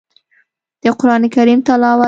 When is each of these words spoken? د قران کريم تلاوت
د 0.83 0.85
قران 0.99 1.23
کريم 1.35 1.59
تلاوت 1.67 1.99